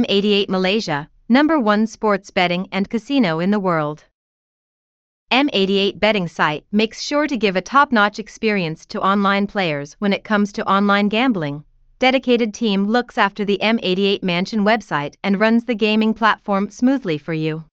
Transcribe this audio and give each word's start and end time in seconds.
M88 0.00 0.48
Malaysia, 0.48 1.10
number 1.28 1.60
one 1.60 1.86
sports 1.86 2.30
betting 2.30 2.66
and 2.72 2.88
casino 2.88 3.38
in 3.38 3.50
the 3.50 3.60
world. 3.60 4.04
M88 5.30 6.00
betting 6.00 6.26
site 6.26 6.64
makes 6.72 7.02
sure 7.02 7.26
to 7.26 7.36
give 7.36 7.54
a 7.54 7.60
top-notch 7.60 8.18
experience 8.18 8.86
to 8.86 9.02
online 9.02 9.46
players 9.46 9.92
when 9.98 10.14
it 10.14 10.24
comes 10.24 10.52
to 10.52 10.66
online 10.66 11.10
gambling. 11.10 11.64
Dedicated 11.98 12.54
team 12.54 12.86
looks 12.86 13.18
after 13.18 13.44
the 13.44 13.58
M88 13.60 14.22
Mansion 14.22 14.64
website 14.64 15.16
and 15.22 15.38
runs 15.38 15.64
the 15.64 15.74
gaming 15.74 16.14
platform 16.14 16.70
smoothly 16.70 17.18
for 17.18 17.34
you. 17.34 17.64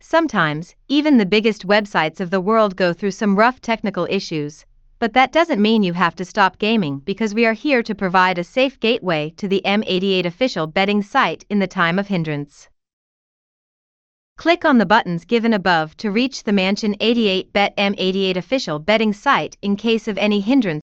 Sometimes, 0.00 0.76
even 0.86 1.18
the 1.18 1.26
biggest 1.26 1.66
websites 1.66 2.20
of 2.20 2.30
the 2.30 2.40
world 2.40 2.76
go 2.76 2.92
through 2.92 3.10
some 3.10 3.34
rough 3.34 3.60
technical 3.60 4.06
issues, 4.08 4.64
but 5.02 5.14
that 5.14 5.32
doesn't 5.32 5.60
mean 5.60 5.82
you 5.82 5.94
have 5.94 6.14
to 6.14 6.24
stop 6.24 6.58
gaming 6.58 7.00
because 7.00 7.34
we 7.34 7.44
are 7.44 7.54
here 7.54 7.82
to 7.82 7.92
provide 7.92 8.38
a 8.38 8.44
safe 8.44 8.78
gateway 8.78 9.34
to 9.36 9.48
the 9.48 9.60
M88 9.64 10.26
official 10.26 10.68
betting 10.68 11.02
site 11.02 11.44
in 11.50 11.58
the 11.58 11.66
time 11.66 11.98
of 11.98 12.06
hindrance. 12.06 12.68
Click 14.36 14.64
on 14.64 14.78
the 14.78 14.86
buttons 14.86 15.24
given 15.24 15.54
above 15.54 15.96
to 15.96 16.12
reach 16.12 16.44
the 16.44 16.52
Mansion 16.52 16.94
88 17.00 17.52
Bet 17.52 17.76
M88 17.76 18.36
official 18.36 18.78
betting 18.78 19.12
site 19.12 19.56
in 19.60 19.74
case 19.74 20.06
of 20.06 20.16
any 20.18 20.38
hindrance. 20.38 20.84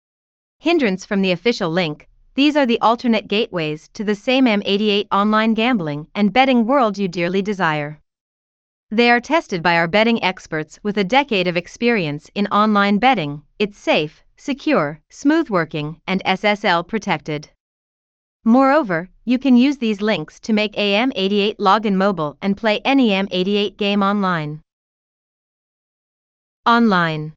Hindrance 0.59 1.07
from 1.07 1.23
the 1.23 1.33
official 1.33 1.71
link. 1.71 2.07
These 2.35 2.55
are 2.55 2.67
the 2.67 2.81
alternate 2.83 3.29
gateways 3.29 3.89
to 3.95 4.05
the 4.05 4.15
same 4.15 4.45
M88 4.45 5.07
online 5.11 5.55
gambling 5.55 6.07
and 6.15 6.35
betting 6.35 6.67
world 6.67 6.99
you 6.99 7.09
dearly 7.09 7.41
desire. 7.41 8.02
They 8.93 9.11
are 9.11 9.21
tested 9.21 9.63
by 9.63 9.77
our 9.79 9.89
betting 9.89 10.23
experts 10.23 10.79
with 10.83 10.99
a 10.99 11.03
decade 11.19 11.49
of 11.49 11.57
experience 11.57 12.31
in 12.35 12.47
online 12.49 12.99
betting. 12.99 13.41
It's 13.59 13.79
safe, 13.79 14.23
secure, 14.37 15.01
smooth 15.09 15.49
working, 15.49 16.03
and 16.07 16.23
SSL 16.27 16.87
protected. 16.87 17.49
Moreover, 18.45 19.09
you 19.25 19.39
can 19.39 19.57
use 19.57 19.79
these 19.79 20.03
links 20.03 20.39
to 20.41 20.53
make 20.53 20.75
AM88 20.75 21.57
login 21.57 21.95
mobile 21.95 22.37
and 22.43 22.55
play 22.55 22.83
any 22.85 23.09
M88 23.09 23.79
game 23.79 24.03
online. 24.03 24.61
Online. 26.67 27.33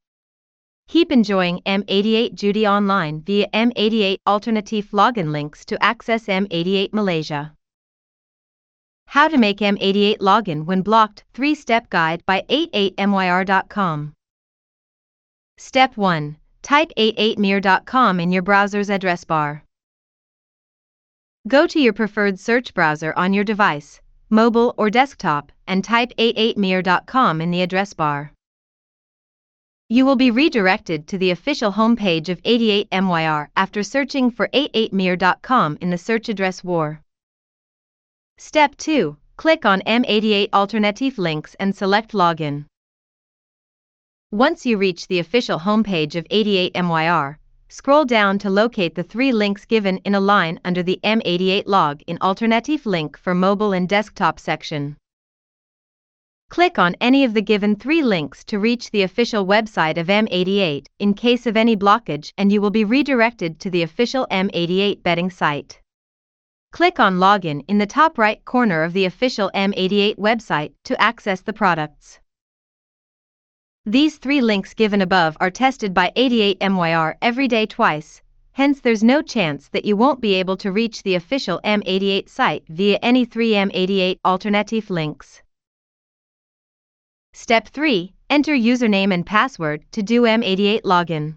Keep 0.89 1.13
enjoying 1.13 1.61
M88 1.65 2.35
Judi 2.35 2.69
online 2.69 3.21
via 3.21 3.47
M88 3.53 4.17
Alternative 4.27 4.89
login 4.91 5.31
links 5.31 5.63
to 5.63 5.81
access 5.81 6.25
M88 6.25 6.91
Malaysia. 6.91 7.53
How 9.15 9.29
to 9.29 9.37
make 9.37 9.59
M88 9.59 10.17
login 10.17 10.65
when 10.65 10.81
blocked 10.81 11.23
3 11.35 11.55
step 11.55 11.89
guide 11.89 12.21
by 12.25 12.43
88myr.com. 12.49 14.11
Step 15.57 15.95
1 15.95 16.35
Type 16.61 16.91
88myr.com 16.97 18.19
in 18.19 18.33
your 18.33 18.41
browser's 18.41 18.89
address 18.89 19.23
bar. 19.23 19.63
Go 21.47 21.65
to 21.65 21.79
your 21.79 21.93
preferred 21.93 22.41
search 22.41 22.73
browser 22.73 23.13
on 23.15 23.31
your 23.31 23.45
device, 23.45 24.01
mobile 24.29 24.75
or 24.77 24.89
desktop, 24.89 25.49
and 25.65 25.81
type 25.81 26.11
88myr.com 26.17 27.39
in 27.39 27.51
the 27.51 27.61
address 27.61 27.93
bar. 27.93 28.33
You 29.87 30.05
will 30.05 30.17
be 30.17 30.29
redirected 30.29 31.07
to 31.07 31.17
the 31.17 31.31
official 31.31 31.71
homepage 31.71 32.27
of 32.27 32.43
88MYR 32.43 33.47
after 33.55 33.81
searching 33.81 34.29
for 34.29 34.49
88myr.com 34.49 35.77
in 35.79 35.89
the 35.89 35.97
search 35.97 36.27
address 36.27 36.65
war. 36.65 36.99
Step 38.37 38.75
2 38.77 39.17
Click 39.37 39.65
on 39.65 39.81
M88 39.81 40.49
Alternative 40.53 41.17
links 41.17 41.55
and 41.59 41.75
select 41.75 42.11
Login. 42.13 42.65
Once 44.31 44.65
you 44.65 44.77
reach 44.77 45.07
the 45.07 45.19
official 45.19 45.59
homepage 45.59 46.15
of 46.15 46.27
88MYR, 46.29 47.37
Scroll 47.67 48.05
down 48.05 48.37
to 48.39 48.49
locate 48.49 48.93
the 48.93 49.03
three 49.03 49.31
links 49.31 49.65
given 49.65 49.97
in 50.05 50.13
a 50.13 50.19
line 50.19 50.59
under 50.63 50.83
the 50.83 50.99
M88 51.03 51.63
log 51.65 52.01
in 52.07 52.17
Alternative 52.21 52.85
link 52.85 53.17
for 53.17 53.33
mobile 53.33 53.73
and 53.73 53.89
desktop 53.89 54.39
section. 54.39 54.97
Click 56.49 56.77
on 56.77 56.95
any 57.01 57.23
of 57.23 57.33
the 57.33 57.41
given 57.41 57.75
three 57.75 58.03
links 58.03 58.43
to 58.45 58.59
reach 58.59 58.91
the 58.91 59.01
official 59.01 59.45
website 59.45 59.97
of 59.97 60.07
M88 60.07 60.85
in 60.99 61.15
case 61.15 61.47
of 61.47 61.57
any 61.57 61.75
blockage 61.75 62.31
and 62.37 62.51
you 62.51 62.61
will 62.61 62.69
be 62.69 62.85
redirected 62.85 63.59
to 63.61 63.69
the 63.69 63.81
official 63.81 64.27
M88 64.29 65.01
betting 65.01 65.31
site. 65.31 65.81
Click 66.75 66.99
on 66.99 67.19
Login 67.19 67.63
in 67.69 67.77
the 67.77 67.85
top 67.85 68.17
right 68.17 68.43
corner 68.43 68.83
of 68.83 68.91
the 68.91 69.05
official 69.05 69.49
M88 69.55 70.17
website 70.17 70.73
to 70.83 71.01
access 71.01 71.39
the 71.39 71.53
products. 71.53 72.19
These 73.85 74.17
three 74.17 74.41
links 74.41 74.73
given 74.73 74.99
above 74.99 75.37
are 75.39 75.49
tested 75.49 75.93
by 75.93 76.11
88MYR 76.17 77.15
every 77.21 77.47
day 77.47 77.65
twice, 77.65 78.21
hence 78.51 78.81
there's 78.81 79.05
no 79.05 79.21
chance 79.21 79.69
that 79.69 79.85
you 79.85 79.95
won't 79.95 80.19
be 80.19 80.33
able 80.33 80.57
to 80.57 80.73
reach 80.73 81.01
the 81.03 81.15
official 81.15 81.61
M88 81.63 82.27
site 82.27 82.65
via 82.67 82.99
any 83.01 83.23
three 83.23 83.51
M88 83.51 84.19
alternative 84.25 84.89
links. 84.89 85.41
Step 87.31 87.69
3 87.69 88.13
Enter 88.29 88.53
username 88.53 89.13
and 89.13 89.25
password 89.25 89.85
to 89.93 90.03
do 90.03 90.23
M88 90.23 90.81
login. 90.81 91.35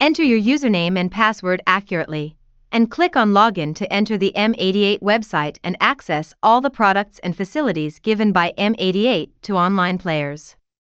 Enter 0.00 0.22
your 0.22 0.40
username 0.40 0.98
and 0.98 1.12
password 1.12 1.60
accurately, 1.66 2.38
and 2.72 2.90
click 2.90 3.16
on 3.16 3.32
Login 3.32 3.74
to 3.74 3.92
enter 3.92 4.18
the 4.18 4.32
M88 4.34 5.00
website 5.00 5.58
and 5.62 5.76
access 5.80 6.34
all 6.42 6.60
the 6.60 6.70
products 6.70 7.18
and 7.20 7.36
facilities 7.36 7.98
given 8.00 8.32
by 8.32 8.52
M88 8.58 9.30
to 9.42 9.56
online 9.56 9.98
players. 9.98 10.56